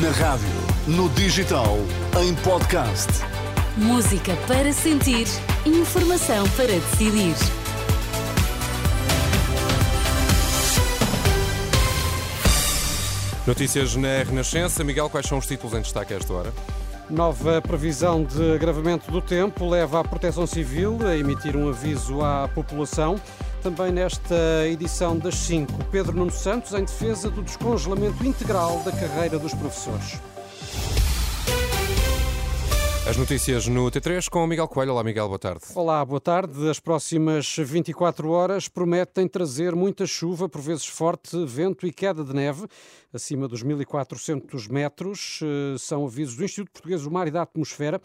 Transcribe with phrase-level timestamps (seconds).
[0.00, 0.48] Na rádio,
[0.86, 1.76] no digital,
[2.18, 3.08] em podcast.
[3.76, 5.26] Música para sentir,
[5.66, 7.34] informação para decidir.
[13.46, 14.82] Notícias na Renascença.
[14.82, 16.52] Miguel, quais são os títulos em destaque a esta hora?
[17.10, 22.48] Nova previsão de agravamento do tempo leva a Proteção Civil a emitir um aviso à
[22.48, 23.20] população.
[23.62, 29.38] Também nesta edição das 5, Pedro Nuno Santos em defesa do descongelamento integral da carreira
[29.38, 30.20] dos professores.
[33.08, 34.92] As notícias no T3 com o Miguel Coelho.
[34.92, 35.60] Olá, Miguel, boa tarde.
[35.76, 36.68] Olá, boa tarde.
[36.68, 42.32] As próximas 24 horas prometem trazer muita chuva, por vezes forte, vento e queda de
[42.32, 42.66] neve
[43.12, 45.40] acima dos 1400 metros.
[45.42, 48.00] Eh, são avisos do Instituto Português do Mar e da Atmosfera,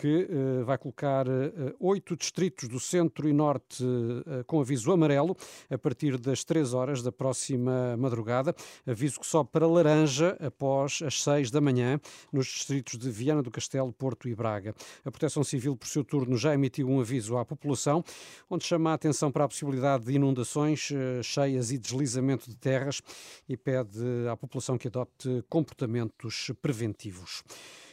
[0.00, 5.36] que uh, vai colocar uh, oito distritos do centro e norte uh, com aviso amarelo
[5.68, 8.54] a partir das três horas da próxima madrugada.
[8.86, 12.00] Aviso que sobe para laranja após as seis da manhã
[12.32, 14.74] nos distritos de Viana do Castelo, Porto e Braga.
[15.04, 18.02] A Proteção Civil, por seu turno, já emitiu um aviso à população,
[18.48, 20.88] onde chama a atenção para a possibilidade de inundações,
[21.22, 23.02] cheias e deslizamento de terras
[23.46, 27.42] e pede à população que adote comportamentos preventivos.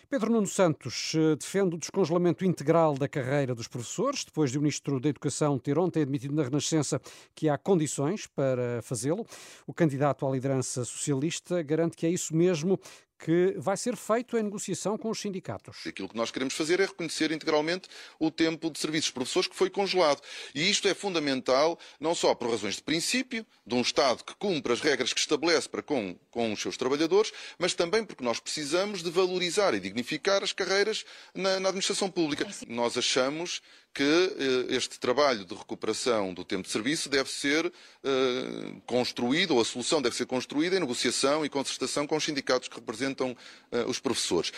[0.09, 4.61] Pedro Nuno Santos eh, defende o descongelamento integral da carreira dos professores, depois de o
[4.61, 7.01] Ministro da Educação ter ontem admitido na Renascença
[7.35, 9.27] que há condições para fazê-lo.
[9.67, 12.79] O candidato à liderança socialista garante que é isso mesmo
[13.17, 15.77] que vai ser feito em negociação com os sindicatos.
[15.85, 19.69] Aquilo que nós queremos fazer é reconhecer integralmente o tempo de serviços professores que foi
[19.69, 20.21] congelado.
[20.53, 24.73] E isto é fundamental não só por razões de princípio, de um Estado que cumpre
[24.73, 29.01] as regras que estabelece para com, com os seus trabalhadores, mas também porque nós precisamos
[29.01, 32.47] de valorizar e dignificar as carreiras na, na administração pública.
[32.67, 33.61] Nós achamos
[33.97, 37.65] que eh, este trabalho de recuperação do tempo de serviço deve ser
[38.03, 42.67] eh, construído, ou a solução deve ser construída em negociação e concertação com os sindicatos
[42.67, 43.35] que representam
[43.71, 44.53] eh, os professores.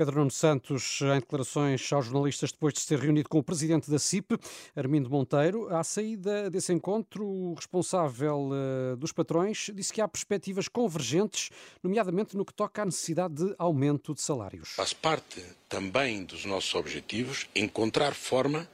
[0.00, 3.90] Pedro Nuno Santos, em declarações aos jornalistas depois de se ter reunido com o presidente
[3.90, 4.38] da CIP,
[4.74, 8.48] Armindo Monteiro, à saída desse encontro, o responsável
[8.96, 11.50] dos patrões disse que há perspectivas convergentes,
[11.82, 14.70] nomeadamente no que toca à necessidade de aumento de salários.
[14.70, 18.66] Faz parte também dos nossos objetivos encontrar forma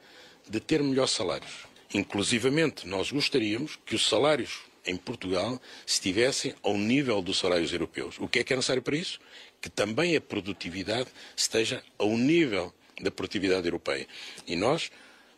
[0.49, 1.65] de ter melhores salários.
[1.93, 8.15] Inclusivamente, nós gostaríamos que os salários em Portugal estivessem ao nível dos salários europeus.
[8.19, 9.19] O que é que é necessário para isso?
[9.61, 14.07] Que também a produtividade esteja ao nível da produtividade europeia.
[14.45, 14.91] E nós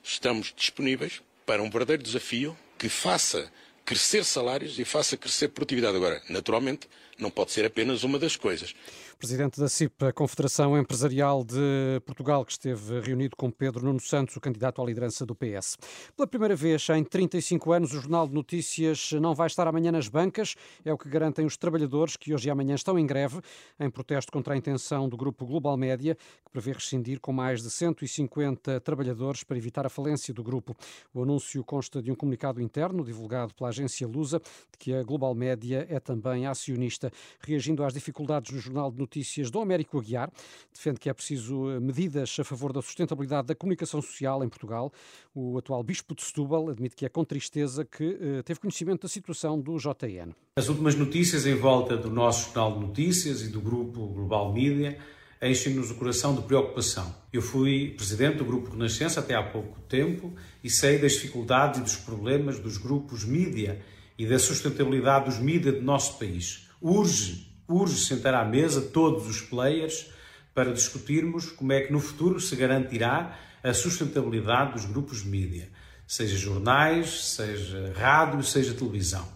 [0.03, 3.52] estamos disponíveis para um verdadeiro desafio que faça
[3.89, 5.97] crescer salários e faça crescer produtividade.
[5.97, 8.75] Agora, naturalmente, não pode ser apenas uma das coisas.
[9.17, 14.38] Presidente da CIP, a Confederação Empresarial de Portugal, que esteve reunido com Pedro Nuno Santos,
[14.38, 15.75] o candidato à liderança do PS.
[16.16, 20.07] Pela primeira vez em 35 anos, o Jornal de Notícias não vai estar amanhã nas
[20.07, 23.41] bancas, é o que garantem os trabalhadores que hoje e amanhã estão em greve,
[23.77, 27.69] em protesto contra a intenção do grupo Global Média, que prevê rescindir com mais de
[27.69, 30.77] 150 trabalhadores para evitar a falência do grupo.
[31.13, 35.34] O anúncio consta de um comunicado interno divulgado pela agência Lusa, de que a Global
[35.35, 37.12] Média é também acionista.
[37.40, 40.31] Reagindo às dificuldades no Jornal de Notícias, Notícias do Américo Aguiar.
[40.73, 44.91] Defende que é preciso eh, medidas a favor da sustentabilidade da comunicação social em Portugal.
[45.34, 49.07] O atual Bispo de Setúbal admite que é com tristeza que eh, teve conhecimento da
[49.07, 50.34] situação do JN.
[50.56, 54.97] As últimas notícias em volta do nosso Jornal de Notícias e do grupo Global Media
[55.41, 57.16] enchem-nos o coração de preocupação.
[57.31, 60.33] Eu fui presidente do Grupo Renascença até há pouco tempo
[60.63, 63.81] e sei das dificuldades e dos problemas dos grupos mídia
[64.17, 66.67] e da sustentabilidade dos mídia do nosso país.
[66.81, 70.07] Urge urge sentar à mesa todos os players
[70.55, 75.69] para discutirmos como é que no futuro se garantirá a sustentabilidade dos grupos mídia,
[76.07, 79.27] seja jornais, seja rádio, seja televisão.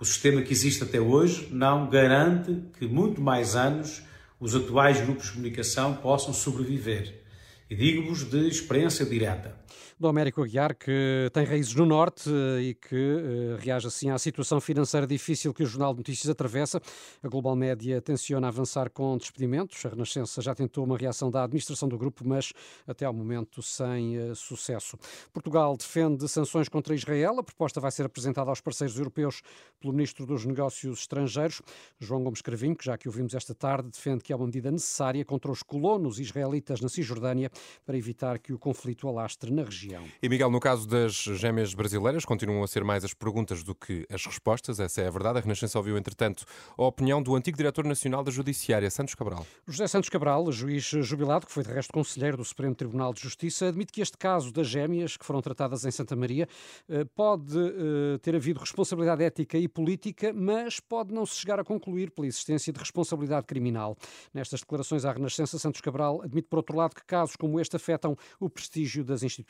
[0.00, 4.02] O sistema que existe até hoje não garante que muito mais anos
[4.40, 7.22] os atuais grupos de comunicação possam sobreviver.
[7.68, 9.54] E digo-vos de experiência direta
[9.98, 14.18] do Américo Aguiar, que tem raízes no Norte eh, e que uh, reage assim à
[14.18, 16.80] situação financeira difícil que o Jornal de Notícias atravessa.
[17.22, 19.84] A Global Média tenciona avançar com despedimentos.
[19.84, 22.52] A Renascença já tentou uma reação da administração do grupo, mas
[22.86, 24.98] até ao momento sem uh, sucesso.
[25.32, 27.38] Portugal defende sanções contra Israel.
[27.38, 29.42] A proposta vai ser apresentada aos parceiros europeus
[29.80, 31.62] pelo Ministro dos Negócios Estrangeiros,
[31.98, 35.24] João Gomes Cravinho, que já que ouvimos esta tarde, defende que é uma medida necessária
[35.24, 37.50] contra os colonos israelitas na Cisjordânia
[37.84, 40.04] para evitar que o conflito alastre na região.
[40.22, 44.06] E Miguel, no caso das gêmeas brasileiras, continuam a ser mais as perguntas do que
[44.10, 45.38] as respostas, essa é a verdade.
[45.38, 46.44] A Renascença ouviu, entretanto,
[46.76, 49.46] a opinião do antigo diretor nacional da Judiciária, Santos Cabral.
[49.66, 53.68] José Santos Cabral, juiz jubilado, que foi de resto conselheiro do Supremo Tribunal de Justiça,
[53.68, 56.48] admite que este caso das gêmeas, que foram tratadas em Santa Maria,
[56.88, 61.64] eh, pode eh, ter havido responsabilidade ética e política, mas pode não se chegar a
[61.64, 63.96] concluir pela existência de responsabilidade criminal.
[64.32, 68.16] Nestas declarações à Renascença, Santos Cabral admite, por outro lado, que casos como este afetam
[68.38, 69.47] o prestígio das instituições.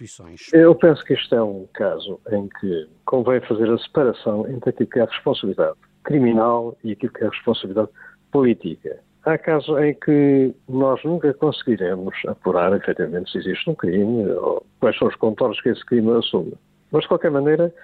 [0.53, 4.89] Eu penso que este é um caso em que convém fazer a separação entre aquilo
[4.89, 7.89] que é a responsabilidade criminal e aquilo que é a responsabilidade
[8.31, 9.01] política.
[9.25, 14.97] Há casos em que nós nunca conseguiremos apurar efetivamente se existe um crime ou quais
[14.97, 16.55] são os contornos que esse crime assume.
[16.91, 17.75] Mas, de qualquer maneira,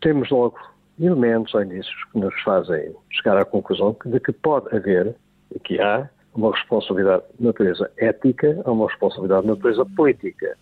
[0.00, 0.58] temos logo
[0.98, 5.14] elementos ou indícios que nos fazem chegar à conclusão de que pode haver
[5.54, 10.56] e que há uma responsabilidade de natureza ética ou uma responsabilidade de natureza política.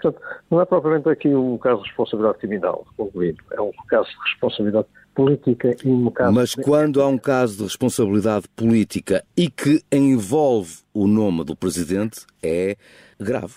[0.00, 3.42] Portanto, não é propriamente aqui um caso de responsabilidade criminal, concluído.
[3.52, 6.32] É um caso de responsabilidade política e um caso...
[6.32, 12.26] Mas quando há um caso de responsabilidade política e que envolve o nome do Presidente,
[12.42, 12.76] é
[13.18, 13.56] grave.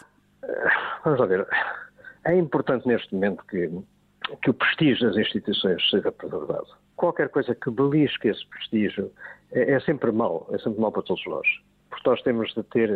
[1.04, 1.48] Vamos lá ver.
[2.25, 3.69] É importante neste momento que,
[4.42, 6.68] que o prestígio das instituições seja preservado.
[6.96, 9.12] Qualquer coisa que belisque esse prestígio
[9.51, 11.48] é, é sempre mau, é sempre mau para todos nós
[12.04, 12.90] porque nós temos de ter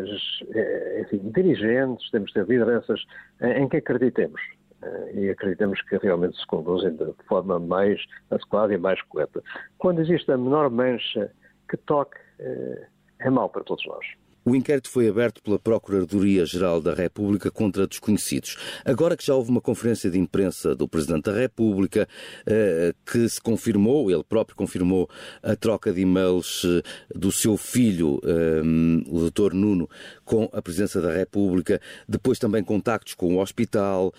[0.54, 3.02] eh, enfim, dirigentes, temos de ter lideranças
[3.42, 4.42] em que acreditemos.
[4.84, 8.00] Eh, e acreditamos que realmente se conduzem de forma mais
[8.30, 9.42] adequada e mais correta.
[9.78, 11.32] Quando existe a menor mancha
[11.70, 12.88] que toque, eh,
[13.20, 14.06] é mau para todos nós.
[14.48, 18.56] O inquérito foi aberto pela Procuradoria-Geral da República contra desconhecidos.
[18.86, 22.08] Agora que já houve uma conferência de imprensa do Presidente da República,
[22.46, 25.10] eh, que se confirmou, ele próprio confirmou
[25.44, 26.82] a troca de e-mails eh,
[27.14, 28.62] do seu filho, eh,
[29.10, 29.54] o Dr.
[29.54, 29.90] Nuno,
[30.24, 34.14] com a Presidência da República, depois também contactos com o hospital,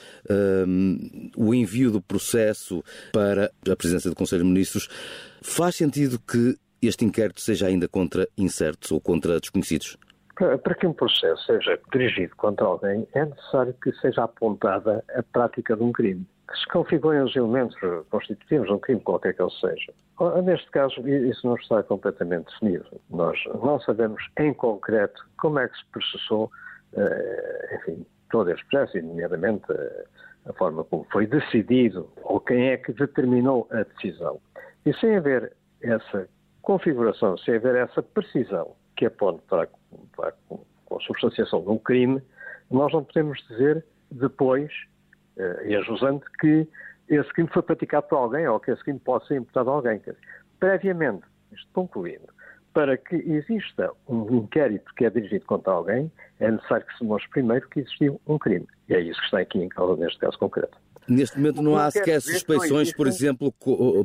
[1.35, 2.85] o envio do processo
[3.15, 4.91] para a Presidência do Conselho de Ministros.
[5.41, 9.97] Faz sentido que este inquérito seja ainda contra incertos ou contra desconhecidos?
[10.39, 15.77] Para que um processo seja dirigido contra alguém, é necessário que seja apontada a prática
[15.77, 16.25] de um crime.
[16.49, 17.77] Que se configurem os elementos
[18.09, 19.93] constitutivos de um crime, qualquer que ele seja.
[20.45, 22.87] Neste caso, isso não está completamente definido.
[23.11, 26.51] Nós não sabemos em concreto como é que se processou,
[26.97, 30.05] eh, enfim, todo este processo, nomeadamente eh,
[30.47, 34.41] a forma como foi decidido ou quem é que determinou a decisão.
[34.87, 35.53] E sem haver
[35.83, 36.29] essa
[36.63, 40.33] configuração, sem haver essa precisão que aponte para a
[40.87, 42.21] consubstanciação de um crime,
[42.69, 44.73] nós não podemos dizer depois,
[45.39, 46.69] eh, e ajusante, que
[47.09, 50.03] esse crime foi praticado por alguém ou que esse crime pode ser imputado a alguém.
[50.59, 51.23] Previamente,
[51.53, 52.27] isto concluindo,
[52.75, 56.11] para que exista um inquérito que é dirigido contra alguém,
[56.41, 58.67] é necessário que se mostre primeiro que existiu um crime.
[58.89, 60.77] E é isso que está aqui em causa neste caso concreto.
[61.09, 63.53] Neste momento não há sequer suspeições, por exemplo,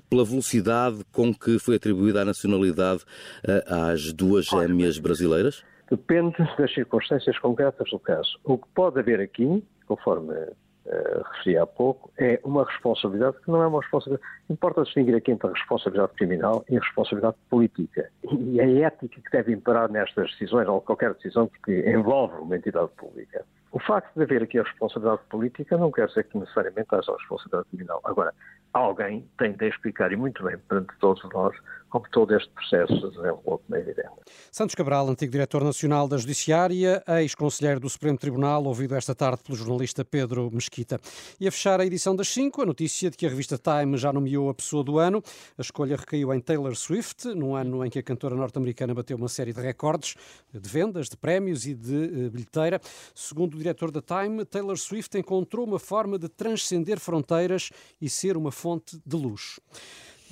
[0.09, 3.03] pela velocidade com que foi atribuída a nacionalidade
[3.45, 5.63] eh, às duas gêmeas brasileiras?
[5.89, 8.39] Depende das circunstâncias concretas do caso.
[8.43, 13.61] O que pode haver aqui, conforme uh, referi há pouco, é uma responsabilidade que não
[13.61, 14.27] é uma responsabilidade.
[14.49, 18.09] Importa distinguir aqui entre a responsabilidade criminal e a responsabilidade política.
[18.31, 22.89] E a ética que deve imperar nestas decisões, ou qualquer decisão que envolve uma entidade
[22.97, 23.45] pública.
[23.73, 27.69] O facto de haver aqui a responsabilidade política não quer dizer que necessariamente haja responsabilidade
[27.69, 28.01] criminal.
[28.03, 28.31] Agora,
[28.71, 31.55] alguém tem de explicar, e muito bem, perante todos nós,
[31.93, 34.09] como todo este processo se desenvolveu, como é evidente.
[34.51, 39.55] Santos Cabral, antigo diretor nacional da Judiciária, ex-conselheiro do Supremo Tribunal, ouvido esta tarde pelo
[39.55, 40.99] jornalista Pedro Mesquita.
[41.39, 44.11] E a fechar a edição das 5, a notícia de que a revista Time já
[44.11, 45.21] nomeou a pessoa do ano.
[45.55, 49.29] A escolha recaiu em Taylor Swift, num ano em que a cantora norte-americana bateu uma
[49.29, 50.15] série de recordes
[50.51, 52.81] de vendas, de prémios e de uh, bilheteira.
[53.13, 57.69] Segundo o diretor da Time, Taylor Swift encontrou uma forma de transcender fronteiras
[58.01, 59.59] e ser uma fonte de luz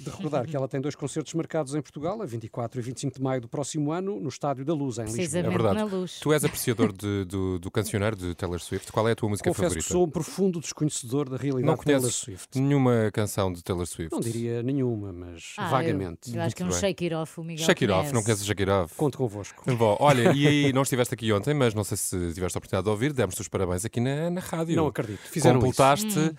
[0.03, 3.21] de recordar que ela tem dois concertos marcados em Portugal, a 24 e 25 de
[3.21, 5.39] maio do próximo ano, no Estádio da Luz, em Lisboa.
[5.39, 5.79] É verdade.
[6.21, 8.91] Tu és apreciador de, do, do cancioneiro de Taylor Swift.
[8.91, 9.87] Qual é a tua música Confesso favorita?
[9.87, 12.59] Que sou um profundo desconhecedor da realidade Não de Taylor Swift.
[12.59, 14.11] nenhuma canção de Taylor Swift?
[14.11, 16.29] Não diria nenhuma, mas ah, vagamente.
[16.29, 18.23] Eu, eu acho que é um Shake It Off, o Miguel Shake It Off, não
[18.23, 18.95] conheces Shake It Off?
[18.95, 19.63] Conto convosco.
[19.75, 22.83] Bom, olha, e aí não estiveste aqui ontem, mas não sei se tiveste a oportunidade
[22.83, 24.75] de ouvir, demos-te os parabéns aqui na, na rádio.
[24.75, 25.21] Não acredito.
[25.21, 26.35] Fizeram Completaste hum.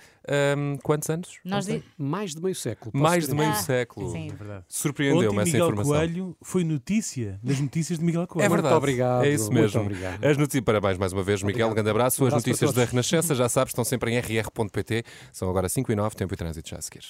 [0.56, 1.38] um, quantos anos?
[1.44, 1.82] Nós de...
[1.96, 2.90] Mais de meio século.
[2.94, 4.10] Mais de meio ah, século.
[4.10, 4.30] Sim.
[4.30, 4.64] É verdade.
[4.68, 5.92] Surpreendeu-me essa informação.
[5.92, 8.46] Miguel Coelho foi notícia nas notícias de Miguel Coelho.
[8.46, 8.72] É verdade.
[8.72, 9.24] Muito obrigado.
[9.24, 9.82] É isso mesmo.
[10.22, 11.68] As notícias, parabéns mais uma vez, Miguel.
[11.68, 12.22] Um grande abraço.
[12.22, 15.04] Abraço As notícias da Renascença, já sabes, estão sempre em rr.pt.
[15.32, 17.02] São agora 5 e 9, tempo e trânsito já a seguir.